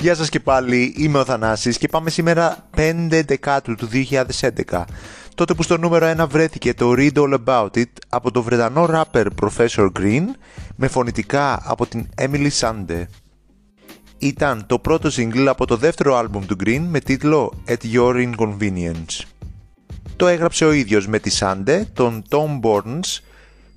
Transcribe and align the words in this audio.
Γεια 0.00 0.14
σας 0.14 0.28
και 0.28 0.40
πάλι, 0.40 0.94
είμαι 0.96 1.18
ο 1.18 1.24
Θανάσης 1.24 1.78
και 1.78 1.88
πάμε 1.88 2.10
σήμερα 2.10 2.68
5 2.76 3.22
Δεκάτου 3.26 3.74
του 3.74 3.88
2011 4.68 4.84
τότε 5.34 5.54
που 5.54 5.62
στο 5.62 5.78
νούμερο 5.78 6.14
1 6.18 6.26
βρέθηκε 6.28 6.74
το 6.74 6.92
Read 6.96 7.12
All 7.12 7.38
About 7.44 7.70
It 7.74 7.84
από 8.08 8.30
το 8.30 8.42
Βρετανό 8.42 8.88
rapper 8.90 9.26
Professor 9.40 9.88
Green 9.98 10.24
με 10.76 10.88
φωνητικά 10.88 11.62
από 11.64 11.86
την 11.86 12.06
Emily 12.20 12.50
Sande. 12.60 13.04
Ήταν 14.18 14.64
το 14.66 14.78
πρώτο 14.78 15.08
single 15.16 15.46
από 15.46 15.66
το 15.66 15.76
δεύτερο 15.76 16.16
άλμπουμ 16.16 16.46
του 16.46 16.56
Green 16.64 16.86
με 16.88 17.00
τίτλο 17.00 17.52
At 17.66 17.92
Your 17.94 18.30
Inconvenience. 18.30 19.24
Το 20.16 20.26
έγραψε 20.26 20.64
ο 20.64 20.72
ίδιος 20.72 21.06
με 21.06 21.18
τη 21.18 21.30
Sande, 21.40 21.82
τον 21.92 22.22
Tom 22.28 22.60
Burns, 22.62 23.18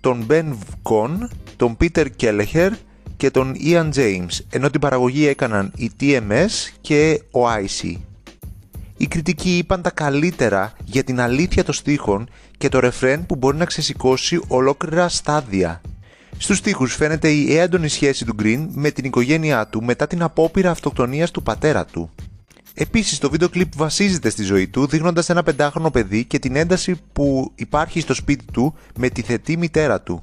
τον 0.00 0.26
Ben 0.30 0.44
Vcon, 0.44 1.10
τον 1.56 1.76
Peter 1.80 2.06
Kelleher 2.20 2.70
και 3.18 3.30
τον 3.30 3.54
Ian 3.64 3.90
James, 3.94 4.38
ενώ 4.50 4.70
την 4.70 4.80
παραγωγή 4.80 5.26
έκαναν 5.26 5.72
η 5.76 5.90
TMS 6.00 6.72
και 6.80 7.22
ο 7.30 7.40
IC. 7.48 7.94
Οι 8.96 9.06
κριτικοί 9.06 9.56
είπαν 9.56 9.82
τα 9.82 9.90
καλύτερα 9.90 10.72
για 10.84 11.04
την 11.04 11.20
αλήθεια 11.20 11.64
των 11.64 11.74
στίχων 11.74 12.30
και 12.58 12.68
το 12.68 12.78
ρεφρέν 12.78 13.26
που 13.26 13.36
μπορεί 13.36 13.56
να 13.56 13.64
ξεσηκώσει 13.64 14.40
ολόκληρα 14.48 15.08
στάδια. 15.08 15.80
Στους 16.38 16.58
στίχους 16.58 16.94
φαίνεται 16.94 17.28
η 17.28 17.56
έντονη 17.56 17.88
σχέση 17.88 18.24
του 18.24 18.34
Green 18.42 18.66
με 18.70 18.90
την 18.90 19.04
οικογένειά 19.04 19.66
του 19.66 19.84
μετά 19.84 20.06
την 20.06 20.22
απόπειρα 20.22 20.70
αυτοκτονίας 20.70 21.30
του 21.30 21.42
πατέρα 21.42 21.84
του. 21.84 22.10
Επίσης 22.74 23.18
το 23.18 23.30
βίντεο 23.30 23.48
κλιπ 23.48 23.76
βασίζεται 23.76 24.30
στη 24.30 24.42
ζωή 24.42 24.68
του 24.68 24.86
δείχνοντας 24.86 25.28
ένα 25.28 25.42
πεντάχρονο 25.42 25.90
παιδί 25.90 26.24
και 26.24 26.38
την 26.38 26.56
ένταση 26.56 27.00
που 27.12 27.52
υπάρχει 27.54 28.00
στο 28.00 28.14
σπίτι 28.14 28.44
του 28.52 28.74
με 28.98 29.08
τη 29.08 29.22
θετή 29.22 29.56
μητέρα 29.56 30.00
του 30.00 30.22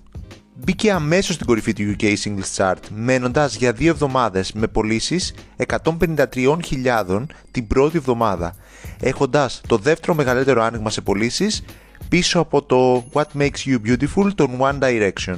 μπήκε 0.55 0.91
αμέσως 0.91 1.35
στην 1.35 1.47
κορυφή 1.47 1.73
του 1.73 1.95
UK 1.97 2.13
Singles 2.23 2.55
Chart, 2.55 2.79
μένοντας 2.95 3.55
για 3.55 3.71
δύο 3.71 3.89
εβδομάδες 3.89 4.53
με 4.53 4.67
πωλήσεις 4.67 5.33
153.000 5.67 7.25
την 7.51 7.67
πρώτη 7.67 7.97
εβδομάδα, 7.97 8.55
έχοντας 8.99 9.61
το 9.67 9.77
δεύτερο 9.77 10.13
μεγαλύτερο 10.13 10.63
άνοιγμα 10.63 10.89
σε 10.89 11.01
πωλήσεις 11.01 11.63
πίσω 12.09 12.39
από 12.39 12.61
το 12.63 13.05
What 13.13 13.37
Makes 13.37 13.65
You 13.65 13.77
Beautiful 13.85 14.29
των 14.35 14.49
One 14.59 14.79
Direction. 14.79 15.37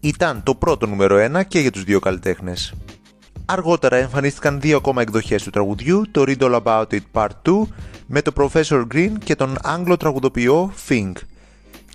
Ήταν 0.00 0.42
το 0.42 0.54
πρώτο 0.54 0.86
νούμερο 0.86 1.38
1 1.38 1.42
και 1.48 1.58
για 1.58 1.70
τους 1.70 1.84
δύο 1.84 1.98
καλλιτέχνες. 1.98 2.74
Αργότερα 3.44 3.96
εμφανίστηκαν 3.96 4.60
δύο 4.60 4.76
ακόμα 4.76 5.02
εκδοχές 5.02 5.42
του 5.42 5.50
τραγουδιού, 5.50 6.02
το 6.10 6.24
Read 6.26 6.38
All 6.38 6.62
About 6.62 6.86
It 6.90 7.00
Part 7.12 7.28
2 7.42 7.62
με 8.06 8.22
το 8.22 8.32
Professor 8.36 8.84
Green 8.94 9.12
και 9.24 9.34
τον 9.34 9.56
Άγγλο 9.62 9.96
τραγουδοποιό 9.96 10.72
Fink 10.88 11.12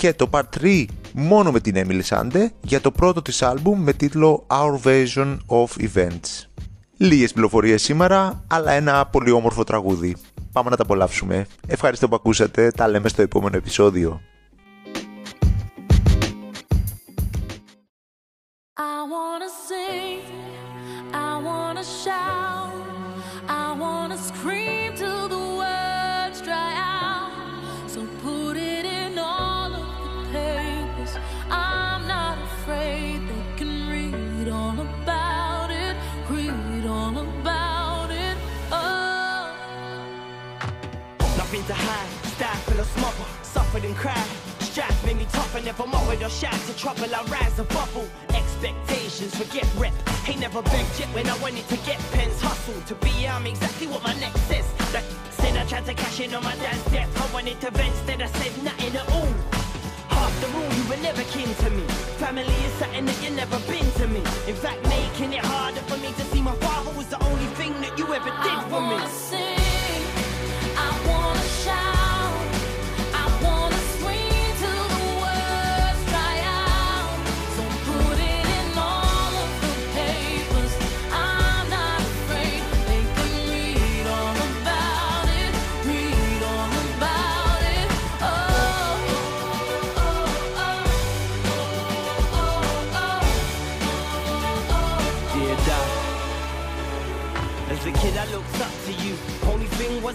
και 0.02 0.14
το 0.14 0.30
Part 0.32 0.62
3 0.62 0.86
μόνο 1.14 1.52
με 1.52 1.60
την 1.60 1.76
Emily 1.78 2.02
Sande 2.10 2.46
για 2.62 2.82
το 2.82 2.92
πρώτο 2.92 3.22
της 3.22 3.42
άλμπουμ 3.42 3.84
με 3.84 3.94
τίτλο 3.94 4.46
Our 4.48 4.88
Version 4.88 5.38
of 5.48 5.68
Events. 5.80 6.48
Λίγες 6.98 7.34
πληροφορίες 7.34 7.82
σήμερα, 7.82 8.44
αλλά 8.48 8.72
ένα 8.72 9.06
πολύ 9.06 9.32
όμορφο 9.32 9.64
τραγούδι. 9.64 10.16
Πάμε 10.52 10.70
να 10.70 10.76
τα 10.76 10.84
απολαύσουμε. 10.84 11.46
Ευχαριστώ 11.68 12.08
που 12.08 12.16
ακούσατε, 12.16 12.72
τα 12.72 12.88
λέμε 12.88 13.10
στο 13.10 13.22
επόμενο 13.22 13.58
επεισόδιο. 13.58 14.22
To 41.60 41.74
hide, 41.74 42.10
stifle 42.32 42.80
or 42.80 42.86
smother, 42.86 43.26
suffered 43.44 43.84
and 43.84 43.94
cried. 43.98 44.30
Strife 44.60 45.06
made 45.06 45.18
me 45.18 45.28
tough 45.34 45.54
and 45.54 45.66
never 45.66 45.86
mothered 45.86 46.24
or 46.24 46.30
shy 46.30 46.50
to 46.50 46.74
trouble. 46.78 47.14
I 47.14 47.24
rise 47.26 47.60
and 47.60 47.68
bubble. 47.68 48.08
Expectations 48.30 49.36
forget 49.36 49.68
rep. 49.76 49.92
Ain't 50.30 50.40
never 50.40 50.62
begged 50.62 50.98
yet 50.98 51.10
when 51.10 51.28
I 51.28 51.38
wanted 51.40 51.68
to 51.68 51.76
get 51.84 52.00
pens. 52.14 52.40
Hustle 52.40 52.80
to 52.88 52.96
be 53.04 53.28
I'm 53.28 53.46
exactly 53.46 53.88
what 53.88 54.02
my 54.02 54.14
next 54.14 54.50
is. 54.50 54.66
That 54.94 55.04
said 55.32 55.58
I 55.58 55.66
tried 55.66 55.86
to 55.88 55.94
cash 55.94 56.22
in 56.22 56.34
on 56.34 56.42
my 56.42 56.56
dad's 56.56 56.86
death. 56.86 57.12
I 57.20 57.34
wanted 57.34 57.60
to 57.60 57.72
vent, 57.72 57.90
instead 57.90 58.22
I 58.22 58.28
said 58.28 58.64
nothing 58.64 58.96
at 58.96 59.10
all. 59.12 59.34
After 60.10 60.48
all, 60.56 60.72
you 60.74 60.88
were 60.88 61.04
never 61.04 61.24
kin 61.24 61.54
to 61.54 61.70
me. 61.70 61.84
Family 62.24 62.60
is 62.64 62.74
something 62.80 63.04
that 63.04 63.22
you 63.22 63.32
never 63.32 63.60
been 63.68 63.92
to 64.00 64.08
me. 64.08 64.24
In 64.48 64.56
fact, 64.56 64.88
making 64.88 65.34
it 65.34 65.44
harder 65.44 65.82
for 65.82 65.98
me 65.98 66.14
to 66.14 66.24
see 66.32 66.42
my 66.42 66.56
father 66.64 66.96
was 66.98 67.08
the 67.08 67.22
only 67.22 67.48
thing 67.60 67.74
that 67.82 68.00
you 68.00 68.08
ever 68.14 68.32
did 68.42 68.60
for 68.72 68.80
me. 68.80 69.61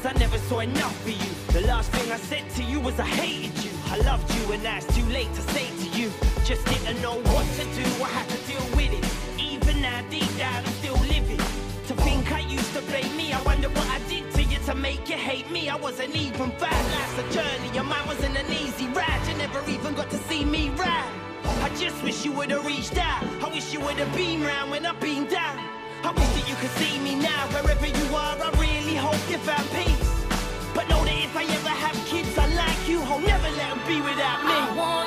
I 0.06 0.12
never 0.12 0.38
saw 0.38 0.60
enough 0.60 0.96
for 1.02 1.10
you. 1.10 1.30
The 1.48 1.66
last 1.66 1.90
thing 1.90 2.12
I 2.12 2.16
said 2.16 2.48
to 2.50 2.62
you 2.62 2.78
was 2.78 2.98
I 3.00 3.06
hated 3.06 3.64
you. 3.64 3.72
I 3.86 3.96
loved 3.98 4.32
you 4.36 4.52
and 4.52 4.62
now 4.62 4.76
it's 4.76 4.86
too 4.96 5.04
late 5.06 5.32
to 5.34 5.42
say 5.52 5.66
to 5.66 5.98
you. 5.98 6.12
Just 6.44 6.64
didn't 6.64 7.02
know 7.02 7.14
what 7.32 7.44
to 7.58 7.64
do, 7.74 7.86
I 8.04 8.08
had 8.14 8.28
to 8.28 8.38
deal 8.46 8.62
with 8.76 8.92
it. 8.92 9.04
Even 9.40 9.82
now, 9.82 10.00
deep 10.08 10.30
down, 10.38 10.64
I'm 10.64 10.72
still 10.74 10.98
living. 11.10 11.38
To 11.88 11.94
think 12.06 12.30
I 12.30 12.38
used 12.38 12.72
to 12.74 12.82
blame 12.82 13.16
me, 13.16 13.32
I 13.32 13.42
wonder 13.42 13.68
what 13.68 13.88
I 13.88 13.98
did 14.08 14.30
to 14.34 14.44
you 14.44 14.58
to 14.66 14.74
make 14.76 15.08
you 15.08 15.16
hate 15.16 15.50
me. 15.50 15.68
I 15.68 15.76
wasn't 15.76 16.14
even 16.14 16.50
bad, 16.50 16.82
life's 16.94 17.18
a 17.18 17.34
journey, 17.34 17.76
and 17.76 17.88
mine 17.88 18.06
wasn't 18.06 18.36
an 18.36 18.50
easy 18.52 18.86
ride. 18.88 19.22
You 19.28 19.34
never 19.38 19.60
even 19.68 19.94
got 19.94 20.08
to 20.10 20.18
see 20.28 20.44
me 20.44 20.70
ride. 20.70 21.12
I 21.62 21.68
just 21.76 22.00
wish 22.04 22.24
you 22.24 22.30
would 22.32 22.52
have 22.52 22.64
reached 22.64 22.96
out. 22.96 23.24
I 23.42 23.48
wish 23.48 23.72
you 23.72 23.80
would 23.80 23.96
have 23.96 24.14
been 24.14 24.42
round 24.42 24.70
when 24.70 24.86
I've 24.86 25.00
been 25.00 25.26
down. 25.26 25.75
I 26.06 26.12
wish 26.12 26.28
that 26.38 26.48
you 26.48 26.54
could 26.54 26.70
see 26.78 27.00
me 27.00 27.16
now, 27.16 27.48
wherever 27.50 27.84
you 27.84 28.06
are. 28.14 28.38
I 28.38 28.50
really 28.60 28.94
hope 28.94 29.18
you 29.28 29.38
found 29.38 29.68
peace. 29.74 30.06
But 30.72 30.88
know 30.88 31.04
that 31.04 31.18
if 31.18 31.36
I 31.36 31.42
ever 31.42 31.68
have 31.68 31.96
kids, 32.06 32.38
I 32.38 32.46
like 32.54 32.88
you. 32.88 33.02
I'll 33.02 33.18
never 33.18 33.50
let 33.58 33.74
them 33.74 33.80
be 33.88 34.00
without 34.00 34.44
me. 34.46 35.05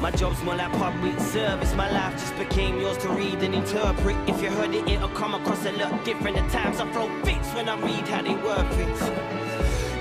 My 0.00 0.10
job's 0.10 0.42
more 0.42 0.56
like 0.56 0.72
public 0.72 1.20
service. 1.20 1.74
My 1.74 1.88
life 1.92 2.14
just 2.14 2.36
became 2.36 2.80
yours 2.80 2.96
to 2.98 3.10
read 3.10 3.42
and 3.42 3.54
interpret. 3.54 4.16
If 4.28 4.42
you 4.42 4.50
heard 4.50 4.74
it, 4.74 4.88
it'll 4.88 5.10
come 5.10 5.34
across 5.34 5.64
a 5.66 5.72
lot 5.72 6.04
different. 6.04 6.38
At 6.38 6.50
times 6.50 6.80
I 6.80 6.90
throw 6.90 7.08
fits 7.22 7.48
when 7.54 7.68
I 7.68 7.78
read 7.78 8.08
how 8.08 8.22
they 8.22 8.34
work 8.34 8.68
things. 8.72 9.00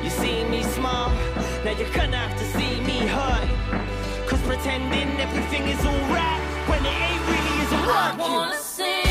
You 0.03 0.09
see 0.09 0.45
me 0.45 0.63
smile, 0.63 1.11
now 1.65 1.77
you're 1.77 1.93
gonna 1.93 2.17
have 2.17 2.35
to 2.39 2.45
see 2.57 2.79
me 2.81 3.05
hurt. 3.07 4.27
Cause 4.27 4.41
pretending 4.43 5.09
everything 5.19 5.67
is 5.67 5.85
alright 5.85 6.41
when 6.69 6.79
it 6.85 6.97
ain't 7.07 7.23
really 7.29 7.55
is 7.63 7.71
working. 7.85 9.08